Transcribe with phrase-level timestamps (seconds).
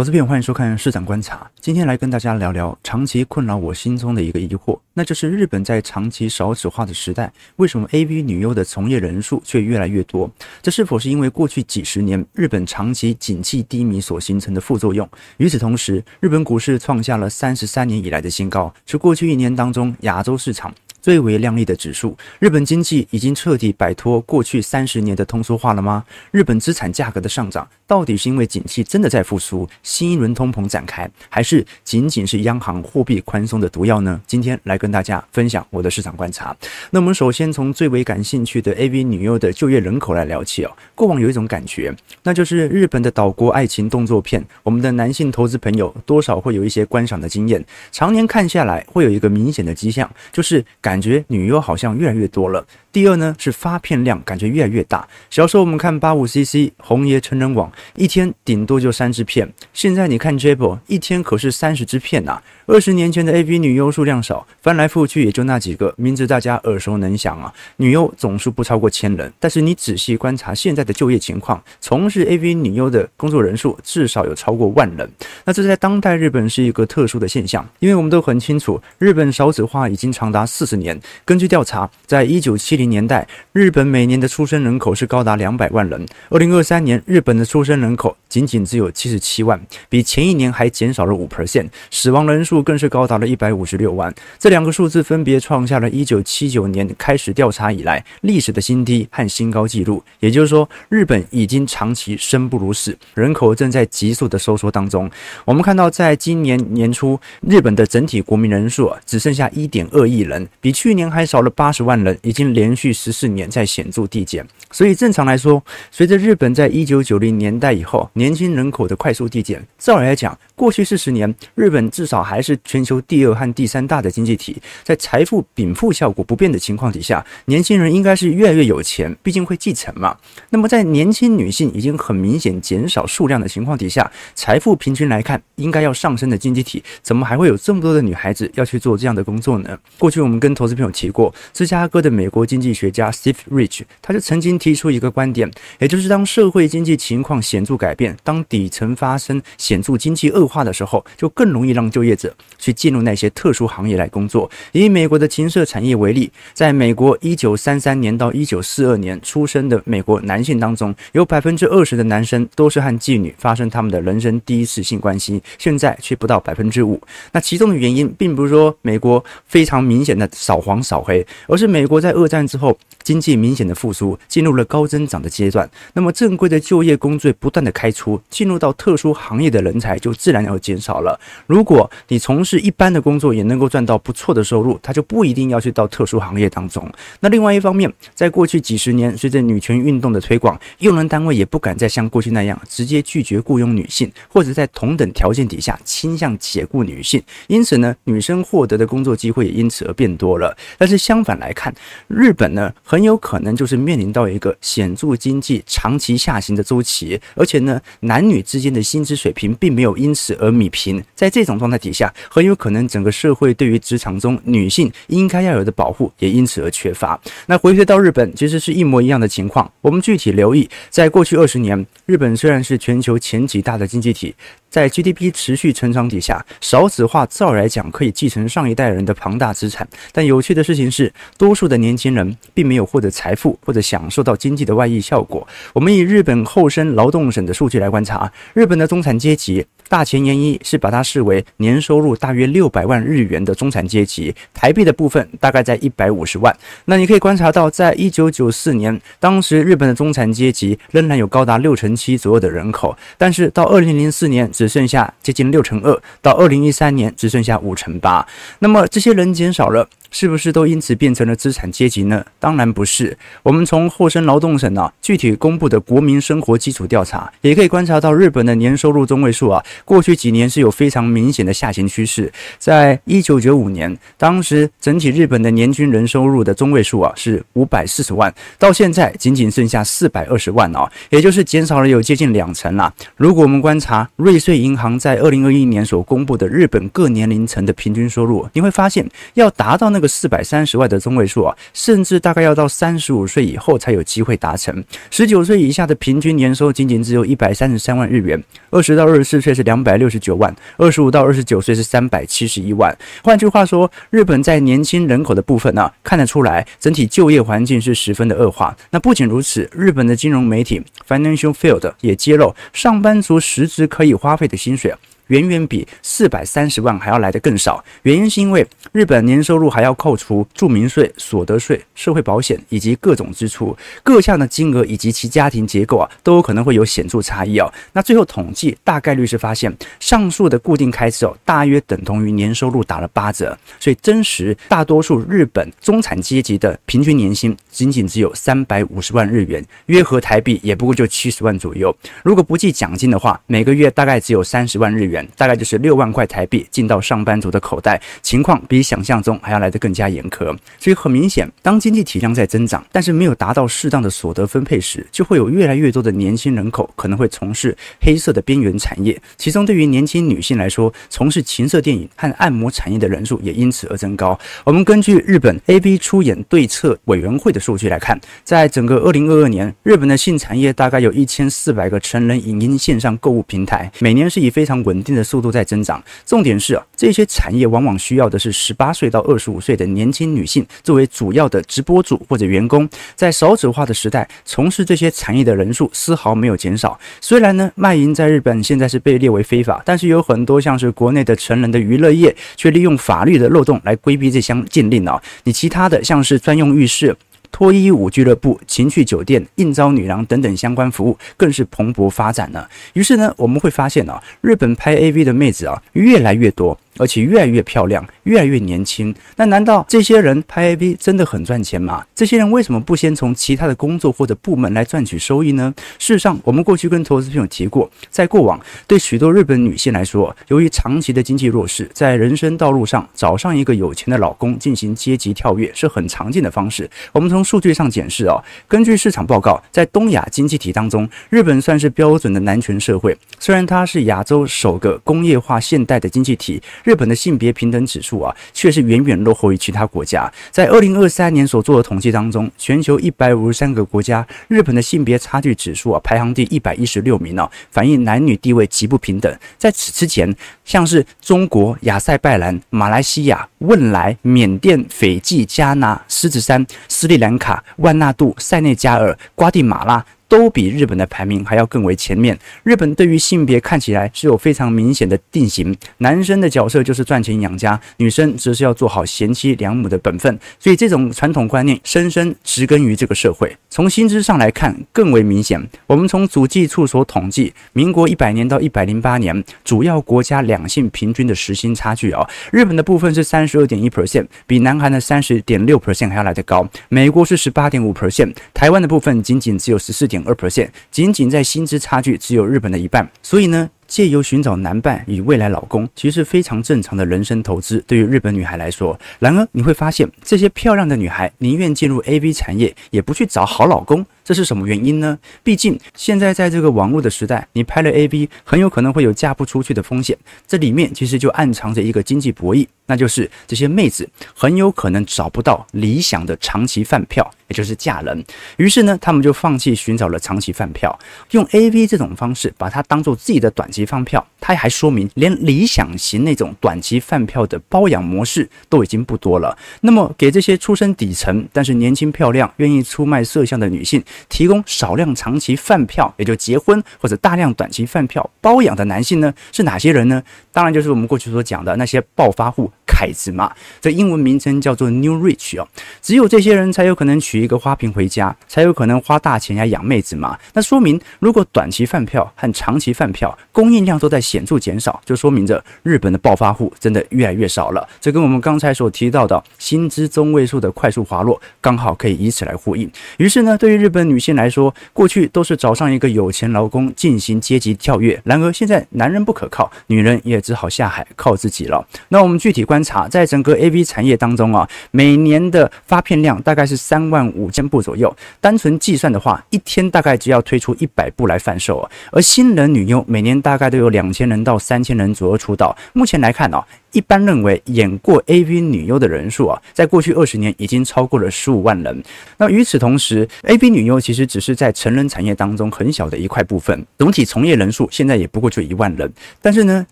[0.00, 1.46] 投资朋友，欢迎收看市场观察。
[1.60, 10.32] 今天来跟大家聊聊长期困扰我心中的一个疑惑，那就是日本在长期少子化的时代，为什么 AV 女优的从业人数却越来越多？
[10.62, 15.06] 这是否是因为过去几十年日本长期景气低迷所形成的副作用？
[15.36, 26.04] 与此同时，日本股市创下了三十三年以来的新高，是过去一年当中亚洲市场最为亮丽的指数，日本经济已经彻底摆脱过去三十年的通缩化了吗？
[26.30, 34.20] 日本资产价格的上涨，到底是因为景气真的在复苏，新一轮通膨展开，还是仅仅是央行货币宽松的毒药呢？
[34.26, 36.54] 今天来跟大家分享我的市场观察。
[36.90, 40.70] 那我们首先从最为感兴趣的 AV 女优的就业人口来聊起哦。
[40.94, 50.89] 过往有一种感觉，那就是日本的岛国爱情动作片，我们的男性投资朋友多少会有一些观赏的经验，常年看下来，会有一个明显的迹象，就是感。
[50.90, 52.66] 感觉女优好像越来越多了。
[52.90, 55.06] 第二呢，是发片量感觉越来越大。
[55.30, 59.48] 小时候我们看八五 CC、红爷成人网，一天顶多就三支片。
[59.72, 62.42] 现在你看 j a b l 一天可是三十支片呐。
[62.66, 67.52] 二十年前的 AV 女优数量少，翻来覆去也就那几个，名字大家耳熟能详啊。
[67.76, 75.08] 女优总数不超过千人，但是你仔细观察现在的就业情况，从事 AV 女优的工作人数至少有超过万人。
[75.44, 81.00] 那这在当代日本是一个特殊的现象，因为我们都很清楚，日本少子化已经长达四十年。
[81.24, 86.04] 根据调查，在一九七零年代，日本每年的出生人口是高达两百万人。
[86.30, 91.68] 二零二三年，日本的出生人口仅仅只有七十七万，比前一年还减少了五 percent。
[91.90, 94.12] 死亡人数更是高达了一百五十六万。
[94.38, 100.02] 这两个数字分别创下了一九七九年开始调查以来历史的新低和新高纪录。
[100.18, 105.10] 也就是说，日本已经长期生不如死，人口正在急速的收缩当中。
[105.44, 114.46] 我们看到，在今年年初，日本的整体国民人数，只剩下一点二亿人，比比去年还少了八十万人，已经连续十四年在显著递减。
[114.70, 130.16] 所以正常来说，随着日本在一九九零年代以后年轻人口的快速递减，照理来讲，过去四十年日本至少还是全球第二和第三大的经济体，在财富禀赋效果不变的情况底下，年轻人应该是越来越有钱，毕竟会继承嘛。
[130.50, 139.76] 那么在年轻女性已经很明显减少数量的情况底下，财富平均来看应该要上升的经济体，怎么还会有这么多的女孩子要去做这样的工作呢？
[139.98, 154.50] 过去我们跟投资朋友提过，芝加哥的美国经济学家 Steve Rich，他就曾经提出一个观点，也就是当社会经济情况显著改变，当底层发生显著经济恶化的时候，就更容易让就业者去进入那些特殊行业来工作。
[154.72, 167.00] 以美国的情色产业为例，在美国一九三三年到一九四二年出生的美国男性当中，有百分之二十的男生都是和妓女发生他们的人生第一次性关系，现在却不到百分之五。
[167.32, 181.16] 那其中的原因，并不是说美国非常明显的扫黄扫黑，而是美国在二战之后经济明显的复苏，进入了高增长的阶段，那么正规的就业工作不断的开出，进入到特殊行业的人才就自然要减少了。
[181.46, 186.84] 如果你从事一般的工作也能够赚到不错的收入，他就不一定要去到特殊行业当中。
[187.20, 197.22] 那另外一方面，在过去几十年，随着女权运动的推广，用人单位也不敢再像过去那样直接拒绝雇佣女性，或者在同等条件底下倾向解雇女性。
[197.46, 200.39] 因此呢，女生获得的工作机会也因此而变多。
[200.78, 201.74] 但是相反来看，
[202.06, 211.02] 日本呢，很有可能就是面临到一个显著经济长期下行的周期，而且呢，男女之间的薪资水平并没有因此而弭平。
[211.14, 217.20] 在这种状态底下，很有可能整个社会对于职场中女性应该要有的保护也因此而缺乏。
[217.46, 219.70] 那回推到日本，其实是一模一样的情况。
[219.80, 224.34] 我们具体留意，在过去二十年，日本虽然是全球前几大的经济体。
[224.70, 235.46] 在 GDP 持续成长底下，少子化照来讲可以继承上一代人的庞大资产，但有趣的事情是，多数的年轻人并没有获得财富或者享受到经济的外溢效果。
[235.72, 239.66] 我们以日本厚生劳动省的数据来观察，日本的中产阶级。
[239.90, 246.56] 大前研一是把它视为年收入大约六百万日元的中产阶级，台币的部分大概在一百五十万。
[246.84, 258.24] 那你可以观察到，在一九九四年，当时日本的中产阶级仍然有高达六成七左右的人口，但是到二零零四年只剩下接近六成二，到二零一三年只剩下五成八。
[258.60, 259.88] 那么这些人减少了。
[260.10, 262.24] 是不是都因此变成了资产阶级呢？
[262.38, 263.16] 当然不是。
[263.42, 272.32] 我们从厚生劳动省啊具体公布的国民生活基础调查，也可以观察到日本的年收入中位数啊，过去几年是有非常明显的下行趋势。
[272.58, 282.92] 在一九九五年，当时整体日本的年均人收入的中位数啊是五百四十万，到现在仅仅剩下四百二十万啊，也就是减少了有接近两成啦。
[283.16, 294.82] 如果我们观察瑞穗银行在二零二一年所公布的日本各年龄层的平均收入，你会发现要达到那那个四百三十万的中位数啊，甚至大概要到三十五岁以后才有机会达成。
[295.10, 302.96] 十九岁以下的平均年收仅仅只有一百三十三万日元，二十到二十四岁是两百六十九万，二十五到二十九岁是三百七十一万。
[303.22, 308.74] 换句话说，日本在年轻人口的部分呢、看得出来整体就业环境是十分的恶化。
[308.88, 314.94] 那不仅如此，日本的金融媒体 Financial Field 也揭露，上班族实质可以花费的薪水。
[315.30, 327.72] 远远比四百三十万还要来得更少，原因是因为日本年收入还要扣除住民税、所得税、社会保险以及各种支出，各项的金额以及其家庭结构啊，都有可能会有显著差异哦。
[327.92, 341.96] 那最后统计大概率是发现，上述的固定开支哦，大约等同于年收入打了八折，所以真实大多数日本中产阶级的平均年薪仅仅只有三百五十万日元，约合台币也不过就七十万左右。
[342.24, 345.19] 如果不计奖金的话，每个月大概只有三十万日元。
[345.36, 350.56] 大概就是六万块台币进到上班族的口袋，情况比想象中还要来得更加严苛。
[350.78, 359.20] 所以很明显，当经济体量在增长，但是没有达到适当的所得分配时，就会有越来越多的年轻人口可能会从事黑色的边缘产业。
[359.36, 364.38] 其中，对于年轻女性来说，从事情色电影和按摩产业的人数也因此而增高。
[364.64, 375.09] 我们根据日本 AV 出演对策委员会的数据来看，在整个二零二二年，日本的性产业大概有一千四百个成人影音线上购物平台，每年是以非常稳定。
[375.14, 382.88] 的速度在增长，重点是啊，这些产业往往需要的是十八岁到二十五岁的年轻女性作为主要的直播主或者员工。
[383.14, 386.98] 在少子化的时代，从事这些产业的人数丝毫没有减少。
[387.20, 395.20] 虽然呢，卖淫在日本现在是被列为非法，但是有很多像是国内的成人的娱乐业，却利用法律的漏洞来规避这项禁令啊。
[395.44, 397.16] 你其他的像是专用浴室。
[397.52, 402.66] 脱衣舞俱乐部、情趣酒店、应招女郎等等相关服务更是蓬勃发展呢。
[402.92, 406.78] 于是呢，我们会发现啊，日本拍 AV 的妹子啊越来越多。
[406.98, 409.14] 而且越来越漂亮，越来越年轻。
[409.36, 412.04] 那难道这些人拍 AV 真的很赚钱吗？
[412.14, 415.72] 这些人为什么不先从其他的工作或者部门来赚取收益呢？
[415.98, 426.90] 事实上，我们过去跟投资朋友提过，在过往对许多日本女性来说，由于长期的经济弱势，在人生道路上找上一个有钱的老公进行阶级跳跃是很常见的方式。
[427.12, 433.16] 我们从数据上检视哦，根据市场报告，在东亚经济体当中，日本算是标准的男权社会。
[433.38, 436.60] 虽然它是亚洲首个工业化现代的经济体。
[436.84, 440.30] 日本的性别平等指数啊，却是远远落后于其他国家。
[440.50, 449.34] 在二零二三年所做的统计当中，全球一百五十三个国家，日本的性别差距指数啊，排行第一百一十六名啊，反映男女地位极不平等。
[449.58, 450.34] 在此之前，
[450.64, 460.04] 像是中国、亚塞拜然、马来西亚、汶莱、缅甸、斐济、加纳、狮子山、斯里兰卡、万纳杜、塞内加尔、瓜地马拉。
[460.30, 462.38] 都比日本的排名还要更为前面。
[462.62, 470.38] 日本对于性别看起来是有非常明显的定型，男生的角色就是赚钱养家，女生则是要做好贤妻良母的本分。
[470.60, 473.54] 所以这种传统观念深深植根于这个社会。
[473.68, 475.60] 从薪资上来看更为明显。
[475.88, 486.68] 我们从主计处所统计，民国一百年到一百零八年主要国家两性平均的时薪差距啊，日本的部分是三十二点一 percent，比南韩的三十点六 percent 还要来得高。
[486.88, 490.19] 美国是十八点五 percent，台湾的部分仅仅只有十四点。
[490.26, 497.82] 二 percent，仅仅在薪资差距只有日本的一半，所以呢，借由寻找男伴与未来老公，其实非常正常的人生投资。
[497.86, 504.04] 对于日本女孩来说，然而你会发现，这些漂亮的女孩宁愿进入 AV 产业，也不去找好老公。
[504.24, 505.18] 这是什么原因呢？
[505.42, 510.16] 毕竟现在在这个网络的时代，你拍了 AV，很有可能会有嫁不出去的风险。
[510.46, 518.24] 这里面其实就暗藏着一个经济博弈，那就是这些妹子很有可能找不到理想的长期饭票，也就是嫁人。
[518.56, 520.96] 于是呢，他们就放弃寻找了长期饭票，
[521.32, 524.24] 用 AV 这种方式把它当做自己的短期饭票。
[524.40, 529.56] 它还说明，连理想型那种短期饭票的包养模式都已经不多了。
[529.82, 534.02] 那么，给这些出身底层但是年轻漂亮、愿意出卖色相的女性。
[534.28, 540.22] 提供少量长期饭票，也就结婚或者大量短期饭票包养的男性呢，是哪些人呢？
[540.52, 543.52] 当然就是我们过去所讲的那些暴发户凯子嘛。
[543.80, 545.66] 这英文名称叫做 New Rich 哦。
[546.02, 550.38] 只有这些人才有可能娶一个花瓶回家，才有可能花大钱来养妹子嘛。
[550.52, 557.88] 那说明，如果短期饭票和长期饭票供应量都在显著减少，就说明着日本的暴发户真的越来越少了。
[558.00, 562.90] 这跟我们刚才所提到的薪资中位数的快速滑落，刚好可以以此来呼应。
[563.18, 568.20] 于是呢，对于日本女性来说，过去都是找上一个有钱劳工进行阶级跳跃。
[568.24, 571.86] 然而现在男人不可靠，女人也只好下海靠自己了。
[572.08, 578.14] 那我们具体观察，在整个 AV 产业当中啊，每年的发片量大概是三万五千部左右。
[578.40, 581.88] 单纯计算的话，一天大概只要推出一百部来贩售。
[582.12, 585.76] 而新人女优每年大概都有两千人到三千人左右出道。
[585.92, 592.02] 目前来看啊一般认为演过 AV 女优的人数啊，在过去二十年已经超过了十五万人。
[592.36, 599.10] 那与此同时，AV 女优其实只是在成人产业当中很小的一块部分，总体从业人数现在也不过就一万人。
[599.40, 599.86] 但是呢，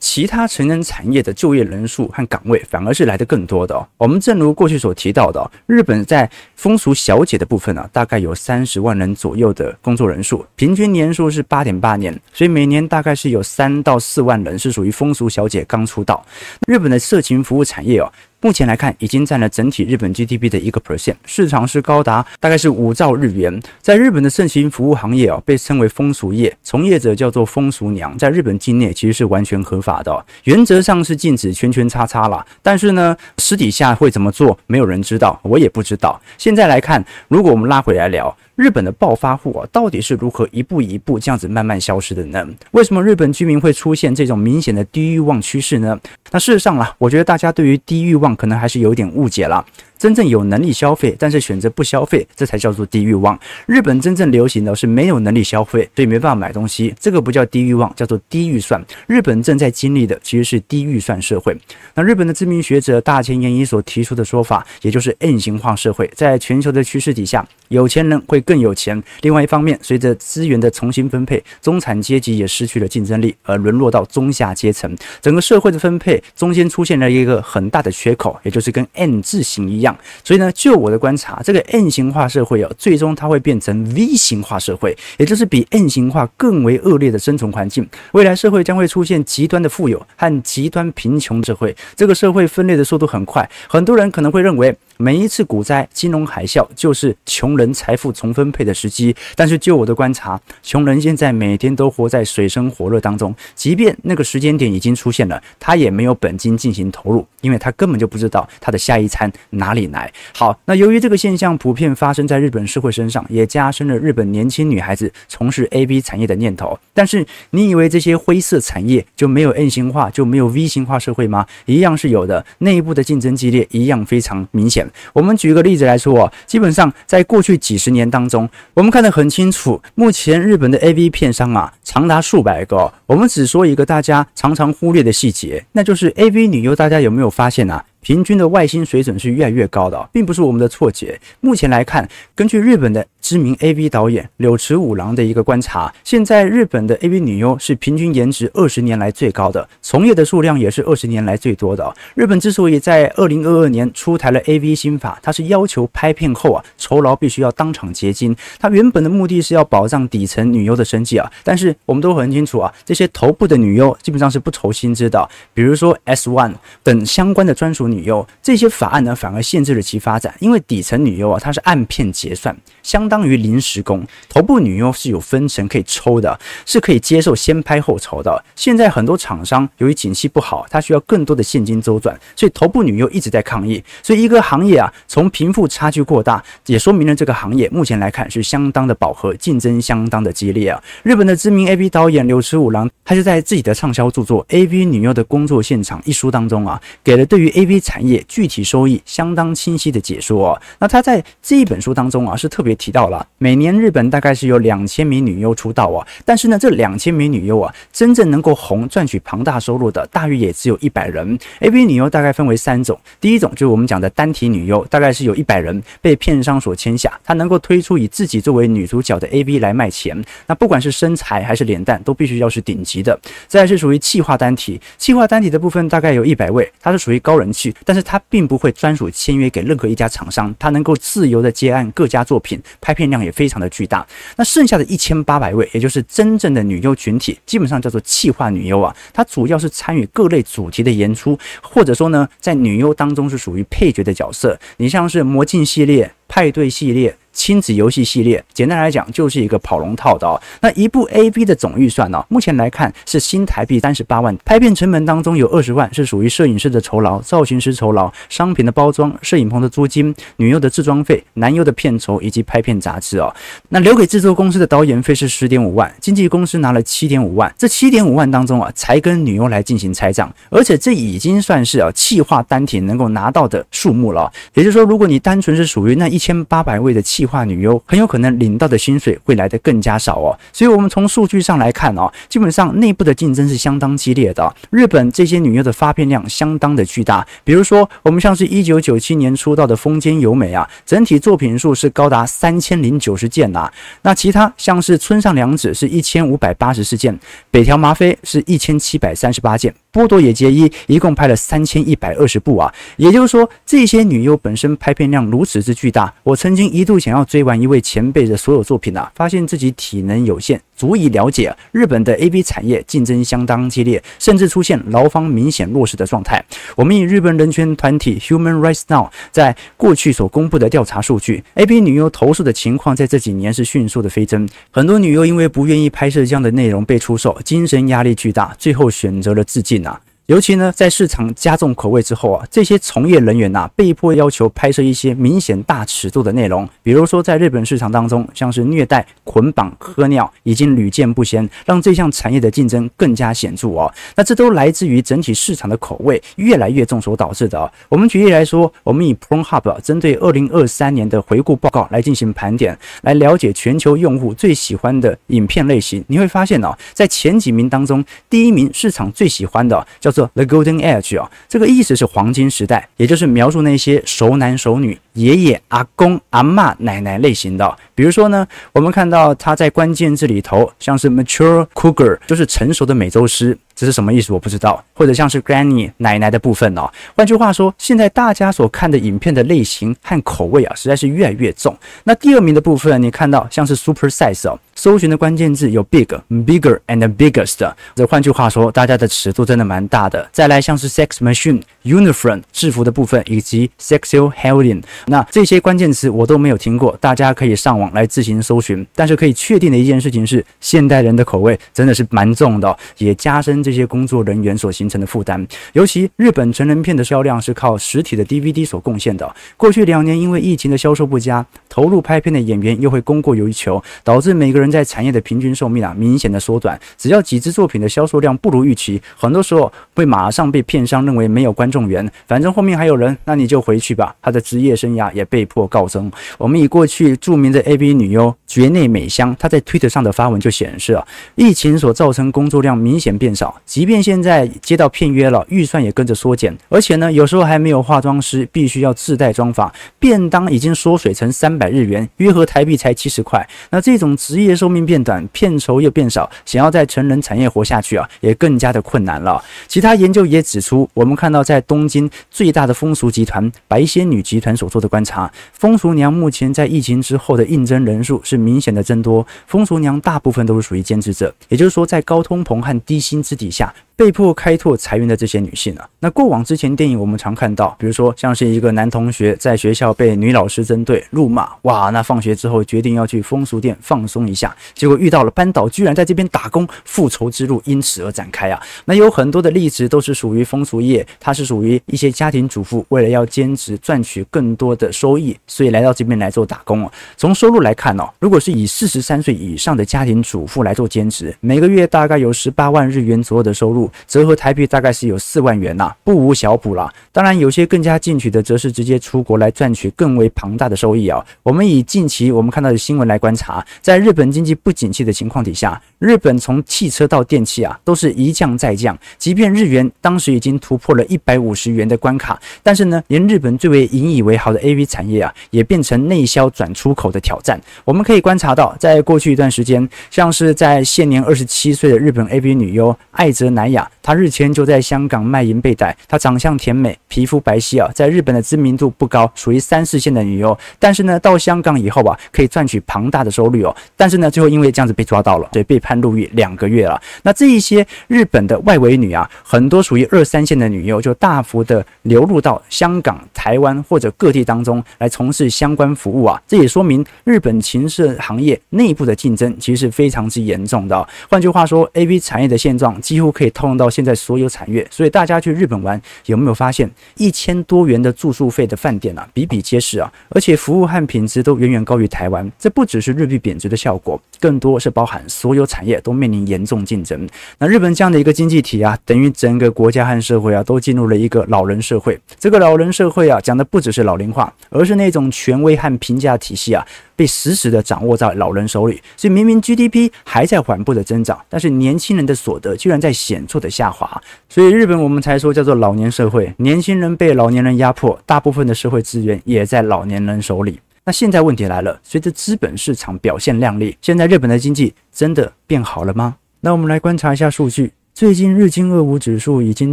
[0.01, 3.87] 其他成人产业的就业人数和岗位反而是来得更多的哦。
[3.97, 16.25] 我们正如过去所提到的，日本在风俗小姐的部分呢，大概有三十万人左右的工作人数，平均年数是八点八年，所以每年大概是有三到四万人是属于风俗小姐刚出道。
[16.67, 18.13] 日本的色情服务产业哦。
[18.41, 23.61] 目前来看，已经占了整体日本 GDP 的一个 percent，市场是高达大概是五兆日元。
[23.83, 32.47] 在日本的色情服务行业哦，被称为风俗业，从业者叫做风俗娘，在日本境内其实是完全合法的，原则上是禁止圈圈叉叉啦。
[32.63, 36.21] 但是呢，私底下会怎么做，没有人知道，我也不知道。
[36.37, 38.37] 现在来看，如果我们拉回来聊。
[38.59, 42.45] 日本的暴发户啊，到底是如何一步一步这样子慢慢消失的呢？
[42.73, 45.97] 为什么日本居民会出现这种明显的低欲望趋势呢？
[46.33, 49.65] 那事实上啊，我觉得大家对于低欲望可能还是有点误解了。
[49.99, 53.39] 真正有能力消费，但是选择不消费，这才叫做低欲望。
[53.67, 58.83] 日本真正流行的是没有能力消费，所以没办法买东西，这个不叫低欲望，叫做低预算。
[59.07, 61.57] 日本正在经历的其实是低预算社会。
[61.95, 69.03] 那日本的知名学者大前研一所提出的说法，也就是 N 型化社会，在全球的趋势底下，有钱人会更有钱。
[69.23, 74.97] 另外一方面，随着资源的重新分配，中产阶级也失去了竞争力，而沦落到中下阶层。
[75.21, 79.88] 整个社会的分配中间出现了一个很大的缺口，也就是跟 N 字形一样。
[80.25, 87.89] 所以呢，就我的观察，这个 N 型化社会哦，最终它会变成 V 型化社会，也就是比 N 型化更为恶劣的生存环境。
[88.13, 94.77] 未来社会将会出现极端的富有和极端贫穷社会，这个社会分裂的速度很快，很多人可能会认为。
[95.01, 99.15] 每一次股灾、金融海啸，就是穷人财富重分配的时机。
[99.37, 103.33] 但是，就我的观察，穷人现在每天都活在水深火热当中。
[103.55, 110.13] 即便那个时间点已经出现了，他也没有本金进行投入，因为他根本就不知道他的下一餐哪里来。
[110.35, 116.79] 好，那由于这个现象普遍发生在日本社会身上，也加深了日本年轻女孩子从事 AV 产业的念头。
[116.93, 121.47] 但是，你以为这些灰色产业就没有 M 型化，就没有 V 型化社会吗？
[121.67, 124.89] 一样是有的，内部的竞争激烈，一样非常明显。
[125.13, 132.93] 我们举个例子来说，基本上在过去几十年当中，我们看得很清楚，目前日本的 AV 片商啊，长达数百个。
[133.07, 137.85] 我们只说一个大家常常忽略的细节，那就是 AV 女优，大家有没有发现啊？
[138.01, 141.21] 平均的外薪水准是越来越高的，并不是我们的错觉。
[141.41, 151.95] 目前来看，根据日本的知名 AV 导演柳池五郎的一个观察，现在日本的 AV 女优是平均颜值二十年来最高的，从业的数量也是二十年来最多的。
[152.15, 158.35] 日本之所以在二零二二年出台了 AV 新法，它是要求拍片后啊酬劳必须要当场结金。
[158.59, 173.18] 它原本的目的是要保障底层女优的生计啊，但是我们都很清楚啊，这些头部的女优基本上是不愁薪资的，比如说 S One 等相关的专属女优，这些法案呢反而限制了其发展，因为底层女优啊，它是按片结算，相当。
[173.27, 178.45] 于临时工，头部女优是有分成可以抽的，是可以接受先拍后酬的。
[178.55, 183.83] 现在很多厂商由于景气不好，它需要更多的现金周转，所以头部女优一直在抗议。
[184.03, 190.81] 所以一个行业啊，从贫富差距过大，也说明了这个行业目前来看是相当的饱和，竞争相当的激烈啊。
[191.03, 200.63] 日本的知名 AV 导演柳池五郎，他就在自己的畅销著作《AV 女优的工作现场》一书当中啊，给了对于 AV 产业具体收益相当清晰的解说啊。
[200.79, 203.08] 那他在这一本书当中啊，是特别提到。
[203.39, 211.39] 每年日本大概是有两千名女优出道啊，但是呢，这两千名女优啊，真正能够红赚取庞大收入的，大约也只有一百人。
[211.61, 220.21] AV 女优大概分为三种，第一种就是我们讲的单体女优，大概是有一百人被片商所签下，她能够推出以自己作为女主角的 AV 来卖钱。
[220.47, 223.19] 那不管是身材还是脸蛋，都必须要是顶级的。
[223.47, 234.05] 再来是属于气化单体，气化单体的部分大概有一百位，它是属于高人气，但是它并不会专属签约给任何一家厂商，它能够自由的接案各家作品，拍片量也非常的巨大，
[234.37, 238.95] 那剩下的一千八百位，也就是真正的女优群体，基本上叫做气化女优啊。
[239.13, 244.59] 她主要是参与各类主题的演出，或者说呢，在女优当中是属于配角的角色。
[244.79, 247.17] 你像是魔镜系列、派对系列。
[247.39, 250.35] 亲子游戏系列，简单来讲就是一个跑龙套的哦。
[250.61, 254.37] 那一部 AV 的总预算呢，目前来看是新台币三十八万。
[254.45, 263.33] 拍片成本当中有二十万是属于摄影师的酬劳、造型师酬劳、商品的包装、摄影棚的租金、女优的置装费、男优的片酬以及拍片杂志哦。
[263.69, 267.55] 那留给制作公司的导演费是十点五万，经纪公司拿了七点五万。
[267.57, 274.29] 这七点五万当中啊，才跟女优来进行拆账，而且这已经算是啊企划单体能够拿到的数目了。
[274.55, 280.37] 也就是说，如果你单纯是属于那一千八百位的企化女优，很有可能领到的薪水会来得更加少哦。
[280.53, 284.57] 所以，我们从数据上来看哦，基本上内部的竞争是相当激烈的。
[284.71, 293.71] 日本这些女优的发片量相当的巨大，比如说，我们像是一九九七年出道的风间由美啊，整体作品数是高达三千零九十件呐。
[294.03, 297.19] 那其他像是村上良子是一千五百八十四件，
[297.51, 299.75] 北条麻妃是一千七百三十八件。
[299.91, 306.13] 波多野结衣一共拍了三千一百二十部啊，也就是说，这些女优本身拍片量如此之巨大。
[306.23, 316.45] 我曾经一度想要追完一位前辈的所有作品啊，发现自己体能有限，足以了解日本的 AV 产业竞争相当激烈，甚至出现劳方明显弱势的状态。
[316.77, 329.99] 我们以日本人权团体 Human Rights Now 在过去所公布的调查数据，AV 女优投诉的情况在这几年是迅速的飞增，很多女优因为不愿意拍摄这样的内容被出售，精神压力巨大，最后选择了自尽啊。
[330.29, 336.69] 尤其呢，在市场加重口味之后啊，这些从业人员呐、被迫要求拍摄一些明显大尺度的内容。
[336.83, 343.91] 比如说，在日本市场当中，像是虐待、捆绑、喝尿，已经屡见不鲜，让这项产业的竞争更加显著哦。
[344.17, 347.73] 那这都来自于整体市场的口味越来越重所导致的哦。
[347.89, 356.05] 我们举例来说，我们以 Pornhub 针对二零二三年的回顾报告来进行盘点，来了解全球用户最喜欢的影片类型。
[356.09, 360.18] 你会发现哦，在前几名当中，第一名市场最喜欢的叫做。
[360.35, 367.77] The Golden Age 啊，这个意思是黄金时代，也就是描述那些熟男熟女、爷爷、阿公、阿嬷、奶奶类型的。
[367.95, 373.57] 比如说呢，我们看到他在关键字里头，像是 Mature Cougar，就是成熟的美洲狮。
[373.79, 374.33] 这是什么意思？
[374.33, 376.91] 我不知道，或者像是 Granny 奶奶的部分哦。
[377.15, 381.79] 换句话说，现在大家所看的影片的类型和口味啊，实在是越来越重。
[382.03, 387.73] 那第二名的部分，你看到像是 Super Size 哦，搜寻的关键字有 Big、Bigger and Biggest。
[387.95, 390.29] 这换句话说，大家的尺度真的蛮大的。
[390.33, 398.85] 再来像是 Sex Machine、Uniform 制服的部分，以及 Sexual healing 那这些关键词我都没有听过，大家可以上网来自行搜寻。
[398.97, 403.63] 但是可以确定的一件事情是，现代人的口味真的是蛮重的，也加深。
[403.69, 409.31] 这些工作人员所形成的负担，尤其日本成人片的销量是靠实体的 DVD 所贡献的。
[409.59, 416.81] 过去两年因为疫情的销售不佳，投入拍片的演员又会供过于求，导致每个人在产业的平均寿命啊明显的缩短。
[416.97, 424.17] 只要几支作品的销售量不如预期，很多时候会马上被片商认为没有观众缘，反正后面还有人，那你就回去吧。
[424.23, 426.11] 他的职业生涯也被迫告终。
[426.39, 433.58] 我们以过去著名的 AV 女优绝内美香，她在 Twitter 上的发文就显示啊，疫情所造成工作量明显变少。
[433.65, 443.47] 即便现在接到片约了，预算也跟着缩减，而且呢，有时候还没有化妆师，必须要自带妆发，便当已经缩水成三百日元，约合台币才七十块。
[443.71, 449.43] 那这种职业寿命变短，片酬又变少，想要在成人产业活下去啊，也更加的困难了。
[449.67, 463.75] 其他研究也指出，我们看到在东京最大的风俗集团白仙女集团所做的观察，风俗娘目前在疫情之后的应征人数是明显的增多，风俗娘大部分都是属于兼职者，也就是说，在高通膨和低薪资底下。
[463.99, 478.63] 被迫开拓裁员的这些女性啊，那过往之前电影我们常看到，比如说像是一个男同学在学校被女老师针对辱骂，哇，那放学之后决定要去风俗店放松一下，结果遇到了班导，居然在这边打工，复仇之路因此而展开啊。
[478.85, 486.93] 那有很多的例子都是属于风俗业，它是属于一些家庭主妇为了要兼职赚取更多的收益，所以来到这边来做打工啊。
[487.17, 493.88] 从收入来看哦，如果是以四十三岁以上的家庭主妇来做兼职，每个月大概有十八万日元左右的收入。
[494.07, 496.93] 折合台币大概是有四万元呐、不无小补啦。
[497.13, 501.25] 当然，有些更加进取的，则是直接出国来赚取更为庞大的收益啊。
[501.43, 508.97] 我们以近期我们看到的新闻来观察，在日本经济不景气的情况底下，日本从汽车到电器啊，都是一降再降。
[509.19, 517.61] 即便日元当时已经突破了一百五十元的关卡，但是呢，连日本最为引以为豪的 AV 产业啊，也变成内销转出口的挑战。
[517.85, 523.69] 我们可以观察到，在过去一段时间，像是在现年二十七岁的日本 AV 女优爱泽乃
[524.03, 530.57] 她日前就在香港卖淫被逮，她长相甜美，皮肤白皙啊，在日本的知名度不高，属于三四线的女优。
[530.79, 533.77] 但是呢，到香港以后啊，可以赚取庞大的收入哦。
[533.97, 537.01] 但是呢，最后因为这样子被抓到了，所以被判入狱两个月了。
[537.23, 546.43] 那这一些日本的外围女啊，很多属于二三线的女优，就大幅的流入到香港、台湾或者各地当中来从事相关服务啊。
[546.49, 551.09] 这也说明日本情色行业内部的竞争其实是非常之严重的。
[551.31, 553.68] 换句话说，AV 产业的现状几乎可以透。
[553.69, 554.87] 控到现在所有产业。
[554.91, 562.51] 所以大家去日本玩，有没有发现一千多元的住宿费的饭店啊，比比皆是啊，而且服务和品质都远远高于台湾。
[562.59, 567.29] 这不只是日币贬值的效果，更多是包含所有产业都面临严重竞争。
[567.59, 572.19] 那日本这样的一个经济体啊，等于整个国家和社会啊，都进入了一个老人社会。
[572.39, 576.85] 这个老人社会啊，讲的不只是老龄化，而是那种权威和评价体系啊。
[577.15, 584.21] 被死死的掌握在老人手里，所以明明 GDP 还在缓步的增长，但是年轻人的所得居然在显著的下滑。
[584.49, 590.81] 所以日本我们才说叫做老年社会，年轻人被老年人压迫，大部分的社会资源也在老年人手里。
[591.05, 596.37] 那现在问题来了，随着资本市场表现亮丽，现在日本的经济真的变好了吗？
[596.61, 597.93] 那我们来观察一下数据。
[598.19, 599.93] 最近日经二五指数已经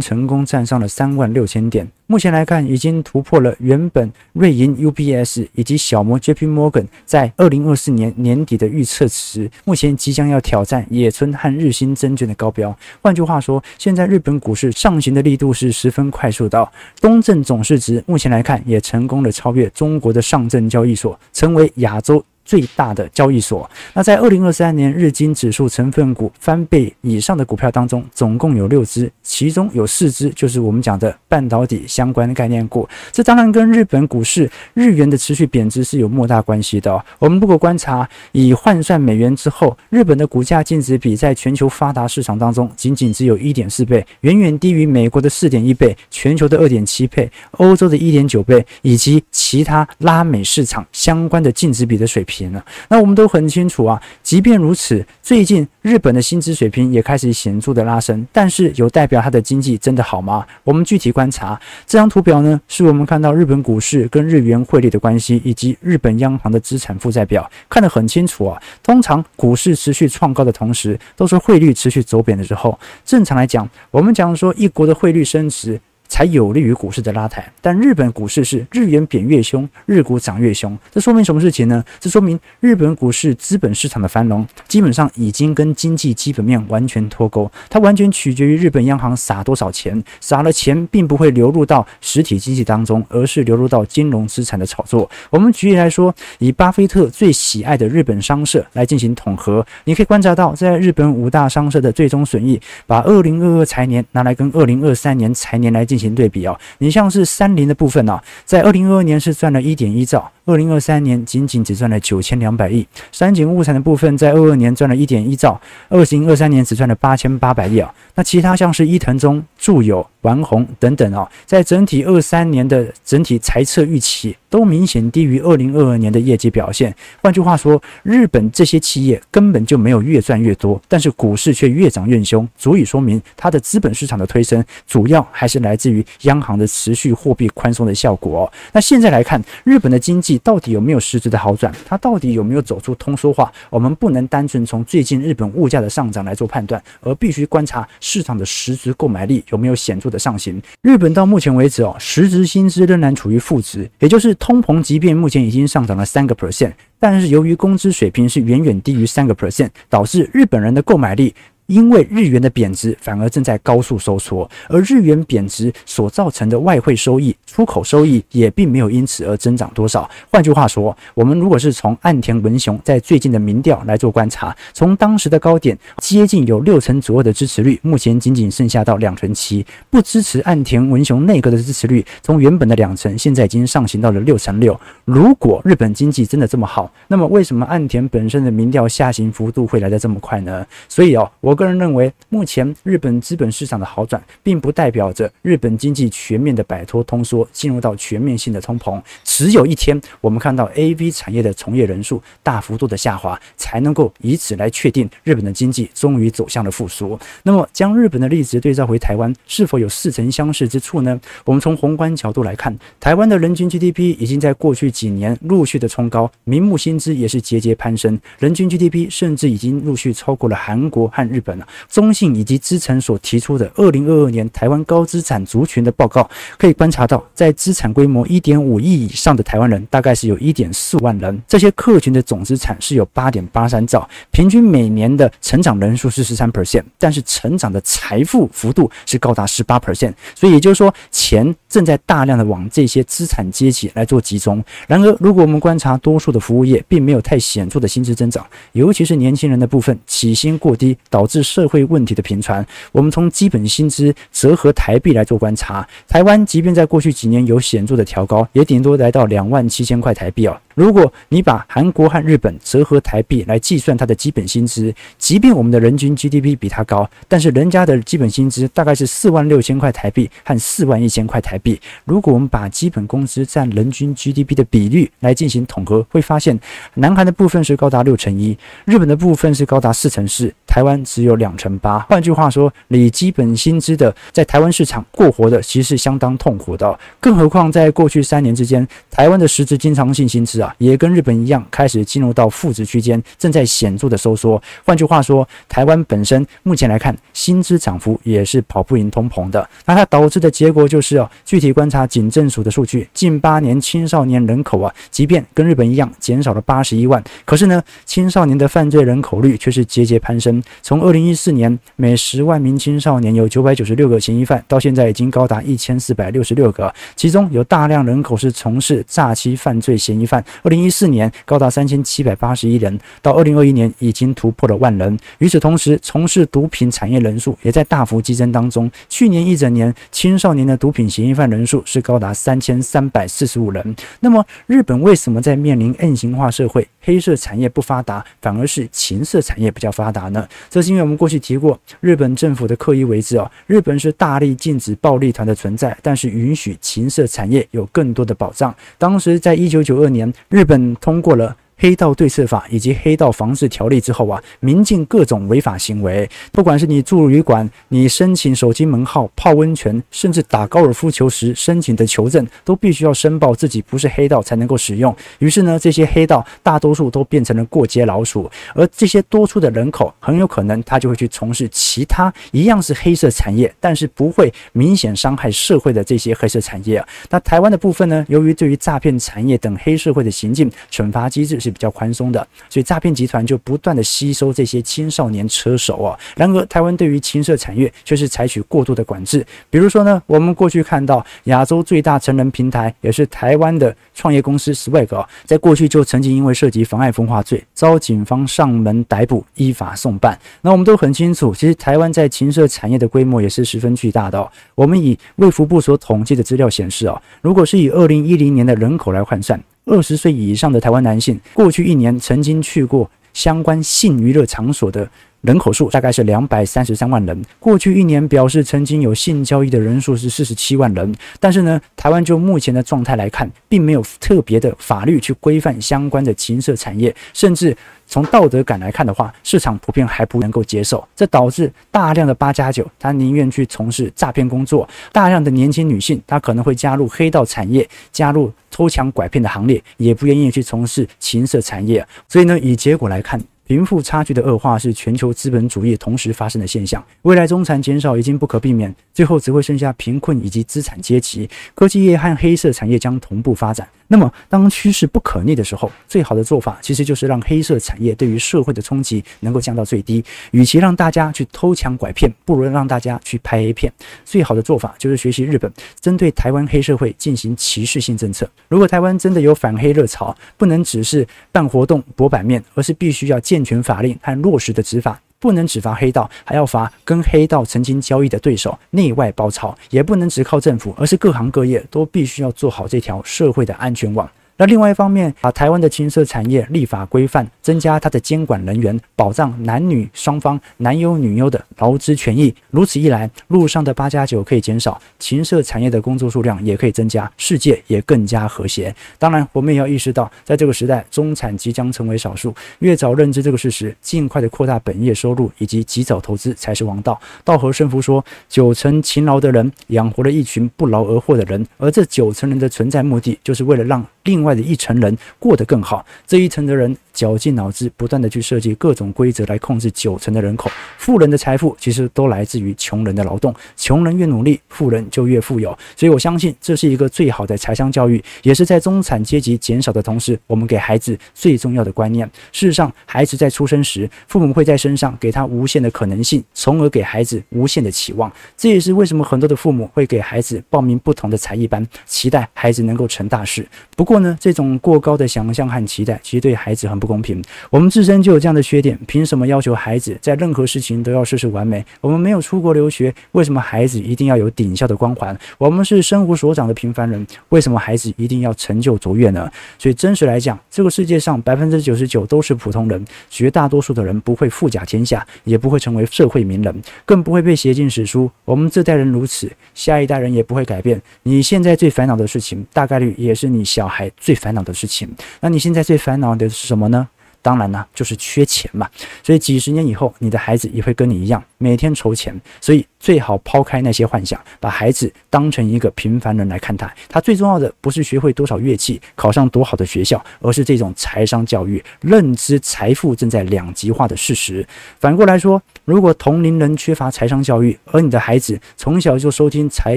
[0.00, 12.76] 成功站上了三万六千点，目前来看已经突破了原本瑞银 UBS 以及小摩 JP Morgan 在二零二四年年底的预测值，目前即将要挑战野村和日兴证券的高标。
[13.00, 16.68] 换句话说，现在日本股市上行的力度是十分快速的。
[17.00, 22.24] 东证总市值目前来看也成功的超越中国的上证交易所，成为亚洲。
[22.46, 23.68] 最大的交易所。
[23.92, 32.88] 那在二零二三年日经指数成分股翻倍以上的股票当中，总共有六只，其中有四只就是我们讲的半导体相关的概念股。
[33.10, 37.04] 这当然跟日本股市日元的持续贬值是有莫大关系的。
[37.18, 52.35] 我们如果观察以换算美元之后，日本的股价净值比在全球发达市场当中仅仅只有一点四倍，远远低于美国的四点一倍、全球的二点七倍、欧洲的一点九倍以及其他拉美市场相关的净值比的水平。
[52.36, 60.44] 行了那我们都很清楚啊，即便如此，最近日本的薪资水平也开始显著的拉升，但是有代表它的经济真的好吗？
[60.64, 68.60] 我们具体观察这张图表呢，是我们看到日本股市跟日元汇率的关系，以及日本央行的资产负债表，看得很清楚啊。
[68.82, 72.78] 通常股市持续创高的同时，都是汇率持续走贬的时候。
[73.04, 75.80] 正常来讲，我们讲说一国的汇率升值。
[76.08, 80.78] 才有利于股市的拉抬，但日本股市是日元贬越凶，日股涨越凶。
[80.92, 81.84] 这说明什么事情呢？
[81.98, 95.10] 这说明日本股市资本市场的繁荣基本上已经跟经济基本面完全脱钩，它完全取决于日本央行撒多少钱，撒了钱并不会流入到实体经济当中，而是流入到金融资产的炒作。
[95.30, 105.95] 我们举例来说，以巴菲特最喜爱的日本商社来进行统合，你可以观察到，在日本五大商社的最终损益，把二零二二财年拿来跟二零二三年财年来进。
[105.96, 112.86] 进行对比啊，你像是三菱的部分呢，在二零二二年是赚了一点一兆，二零二三年仅仅只赚了九千两百亿。
[113.10, 117.92] 三井物产的部分在二二年赚了一点一兆，二零二三年只赚了八千八百亿啊。
[118.14, 126.94] 那其他像是伊藤忠、住友、丸红等等啊，在整体二三年的整体财测预期都明显低于二零二二年的业绩表现。
[127.20, 135.86] 换句话说，日本这些企业根本就没有越赚越多，但是股市却越涨越凶，足以说明它的资本市场的推升主要还是来自。
[135.86, 141.72] 于央行的持续货币宽松的效果，那现在来看，日本的经济到底有没有实质的好转？
[141.86, 143.52] 它到底有没有走出通缩化？
[143.70, 150.60] 我们不能单纯从最近日本物价的上涨来做判断，而必须观察市场的实质购买力有没有显著的上行。
[150.82, 161.34] 日本到目前为止哦，实质薪资仍然处于负值，也就是通膨，即便目前已经上涨了三个 percent，但是由于工资水平是远远低于三个 percent，导致日本人的购买力。
[161.66, 170.08] 因为日元的贬值，反而正在高速收缩，而日元贬值所造成的外汇收益、出口收益也并没有因此而增长多少。
[170.30, 184.78] 换句话说，我们如果是从岸田文雄在最近的民调来做观察，从当时的高点接近有六成左右的支持率，目前仅仅剩下到两成七，不支持岸田文雄内阁的支持率从原本的两成，现在已经上行到了六成六。
[185.04, 190.64] 如果日本经济真的这么好，那么为什么岸田本身的民调下行幅度会来得这么快呢？
[190.88, 191.55] 所以哦，我。
[191.56, 199.02] 个人认为，目前日本资本市场的好转，并不代表着日本经济全面的摆脱通缩，进入到全面性的通膨。
[199.24, 207.18] 只有一天，我们看到 AV 产业的从业人数大幅度的下滑，才能够以此来确定日本的经济终于走向了复苏。
[207.42, 211.18] 那么，将日本的例子对照回台湾，是否有似曾相识之处呢？
[211.46, 221.42] 我们从宏观角度来看，台湾的人均 GDP 已经在过去几年陆续的冲高，名目薪资也是节节攀升，人均 GDP 甚至已经陆续超过了韩国和日。
[221.88, 231.42] 中信以及资诚所提出的二零二二年台湾高资产族群的报告，可以观察到，在资产规模一点五亿以上的台湾人，大概是有一点四万人。
[231.46, 240.14] 这些客群的总资产是有八点八三兆，平均每年的成长人数是十三 percent，但是成长的财富幅度是高达十八 percent。
[240.34, 241.54] 所以也就是说，钱。
[241.76, 244.64] 正在大量的往这些资产阶级来做集中。
[244.88, 252.66] 然而，如果我们观察多数的服务业，并没有太显著的薪资增长，尤其是年轻人的部分，起薪过低，导致社会问题的频传。
[252.92, 260.56] 我们从基本薪资折合台币来做观察，台湾即便在过去几年有显著的调高，也顶多来到两万七千块台币哦。
[260.76, 271.80] 如果你把韩国和日本折合台币来计算它的基本薪资，即便我们的人均 GDP 比它高，但是人家的基本薪资大概是四万六千块台币和四万一千块台币。
[272.04, 276.60] 如果我们把基本工资占人均 GDP 的比率来进行统合，会发现
[276.92, 282.00] 南韩的部分是高达六成一，日本的部分是高达四成四，台湾只有两成八。
[282.00, 287.00] 换句话说，你基本薪资的在台湾市场过活的其实是相当痛苦的。
[287.18, 290.74] 更何况在过去三年之间，台湾的实质经常性薪资啊。
[290.76, 294.62] 也跟日本一样，开始进入到负值区间，正在显著的收缩。
[294.84, 299.66] 换句话说，台湾本身目前来看，薪资涨幅也是跑不赢通膨的。
[299.86, 310.62] 那它导致的结果就是哦，具体观察警政署的数据，近八年青少年人口啊，即便跟日本一样减少了八十一万，可是呢，青少年的犯罪人口率却是节节攀升。
[310.82, 320.44] 从二零一四年每十万名青少年有九百九十六个嫌疑犯，到现在已经高达一千四百六十六个，其中有大量人口是从事诈欺犯罪嫌疑犯。
[320.62, 325.18] 二零一四年高达三千七百八十一人，到二零二一年已经突破了万人。
[325.38, 328.90] 与此同时，从事毒品产业人数也在大幅激增当中。
[329.08, 333.96] 去年一整年，青少年的毒品嫌疑犯人数是高达三千三百四十五人。
[334.20, 340.46] 那么，日本为什么在面临 M 型化社会、黑色产业不发达，反而是情色产业比较发达呢？
[340.68, 343.50] 这是因为我们过去提过，日本政府的刻意为之哦。
[343.66, 348.74] 日本是大力禁止暴力团的存在，但是允许情色产业有更多的保障。
[348.98, 351.56] 当时在一九九二年，日本通过了。
[351.78, 365.14] 黑道对策法以及黑道防治条例之后啊，民进各种违法行为，不管是你住旅馆、你申请手机门号、泡温泉，甚至打高尔夫球时申请的求证，都必须要申报自己不是黑道才能够使用。
[365.38, 377.04] 于是呢，这些黑道大多数都变成了过街老鼠，而这些多出的人口，很有可能他就会去从事其他一样是黑色产业，但是不会明显伤害社会的这些黑色产业。
[377.28, 386.18] 那台湾的部分呢，由于对于诈骗产业等黑社会的行径惩罚机制是比较宽松的，所以诈骗集团就不断的吸收这些青少年车手啊。
[386.36, 389.44] 然而，台湾对于情色产业却是采取过度的管制。
[389.68, 400.38] 比如说呢，我们过去看到亚洲最大成人平台，也是台湾的创业公司 Swag 啊，在过去就曾经因为涉及妨碍风化罪，遭警方上门逮捕，依法送办。
[400.62, 404.48] 那我们都很清楚，其实台湾在情色产业的规模也是十分巨大的哦。
[404.74, 409.60] 我们以卫福部所统计的资料显示啊，如果是以二零一零年的人口来换算。
[409.88, 415.08] 二十岁以上的台湾男性，过去一年曾经去过相关性娱乐场所的
[415.46, 417.40] 人口数大概是两百三十三万人。
[417.60, 421.14] 过去一年表示曾经有性交易的人数是四十七万人。
[421.38, 427.76] 但是呢，台湾就目前的状态来看，并没有特别的法律去规范相关的情色产业，甚至。
[428.08, 442.06] 从道德感来看的话，市场普遍还不能够接受，这导致大量的八加九，他宁愿去从事诈骗工作；大量的年轻女性，她可能会加入黑道产业，加入偷抢拐骗的行列，也不愿意去从事情色产业。
[442.28, 443.40] 所以呢，以结果来看。
[443.66, 451.50] 贫富差距的恶化是全球资本主义同时发生的现象，未来中产减少已经不可避免，最后只会剩下贫困以及资产阶级。
[451.74, 453.88] 科技业和黑色产业将同步发展。
[454.08, 460.24] 那么，当趋势不可逆的时候，最好的做法其实就是让黑色产业对于社会的冲击能够降到最低。
[460.52, 463.92] 与其让大家去偷抢拐骗，不如让大家去拍 A 片。
[464.24, 468.48] 最好的做法就是学习日本，针对台湾黑社会进行歧视性政策。
[468.68, 484.28] 如果台湾真的有反黑热潮，不能只是办活动博版面，而是必须要健全法令和落实的执法，不能只罚黑道，还要罚跟黑道曾经交易的对手，内外包抄，也不能只靠政府，而是各行各业都必须要做好这条社会的安全网。
[484.58, 492.54] 那另外一方面，把台湾的情色产业立法规范，增加它的监管人员，保障男女双方男优女优的劳资权益。
[492.70, 498.94] 如此一来，路上的八加九可以减少，情色产业的工作数量也可以增加，世界也更加和谐。
[499.18, 502.54] 当然，我们也要意识到，在这个时代，中产即将成为少数。
[502.78, 507.20] 越早认知这个事实，尽快的扩大本业收入以及及早投资才是王道。
[507.44, 516.04] 稻荷圣夫说：“九成勤劳的人养活了一群不劳而获的人，而这九成人的存在目的，就是为了让另外。”的一层人过得更好。
[516.26, 520.70] 这一层的人绞尽脑汁，不断的去设计各种规则来控制九层的人口。
[520.96, 525.76] 富人的财富其实都来自于穷人的劳动，穷人越努力，富人就越富有。
[525.94, 532.26] 所以我相信这是一个最好的财商教育，也是在中产阶级减少的同时，我们给孩子最重要的观念。
[532.52, 538.32] 事实上，孩子在出生时，父母会在身上给他无限的可能性，从而给孩子无限的期望。
[538.56, 543.66] 这也是为什么很多的父母会给孩子报名不同的才艺班，期待孩子能够成大事。
[543.96, 547.42] 不过呢，这种过高的想象和期待，其实对孩子很不公平。
[547.70, 551.84] 我们自身就有这样的缺点，凭什么要求孩子在任何事情都要事事完美？
[552.00, 555.36] 我们没有出国留学，为什么孩子一定要有顶校的光环？
[555.58, 559.50] 我们是生无所长的平凡人，为什么孩子一定要成就卓越呢？
[559.78, 568.30] 所以真实来讲，这个世界上百分之九十九都是普通人，绝大多数的人不会富甲天下，也不会成为社会名人，更不会被写进史书。
[568.44, 571.00] 我们这代人如此，下一代人也不会改变。
[571.22, 575.08] 你现在最烦恼的事情，大概率也是你小孩最烦恼的事情。
[575.38, 577.06] 那你现在最烦恼的是什么呢？
[577.42, 578.90] 当然呢，就是缺钱嘛。
[579.22, 582.34] 所以几十年以后，你的孩子也会跟你一样，每天筹钱。
[582.60, 582.84] 所以。
[582.98, 586.92] 最好抛开那些幻想，把孩子当成一个平凡人来看待。
[587.08, 594.66] 他最重要的不是学会多少乐器，考上多好的学校，而是这种财商教育，认知财富正在两极化的事实。
[594.98, 599.96] 反过来说，如果同龄人缺乏财商教育，而你的孩子从小就收听财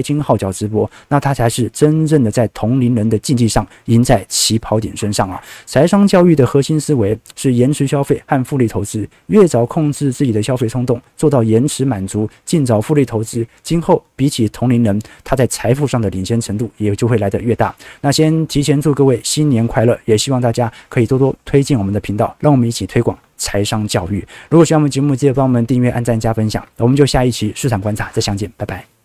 [0.00, 5.42] 经号角直播，那他才是真正的在同龄人的竞技上赢在起跑点身上啊！
[5.66, 13.00] 财商教育的核心思维是延迟消费和复利投资，越早控制自己的消费冲动，做到延迟满足，尽早复利。
[13.10, 17.74] 投资今后比起同龄人，他在财富上的领先程度也就会来得越大。
[18.00, 24.24] 那先提前祝各位新年快乐，也希望大家可以多多推荐我们的频道，让我们一起推广财商教育。
[24.50, 26.64] 如果喜欢我们节目，记得帮我们订阅、按赞、加分享。
[26.76, 28.99] 我们就下一期市场观察再相见，拜拜。